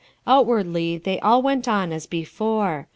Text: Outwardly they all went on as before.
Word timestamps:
Outwardly 0.25 0.97
they 0.97 1.19
all 1.19 1.43
went 1.43 1.67
on 1.67 1.91
as 1.93 2.07
before. 2.07 2.87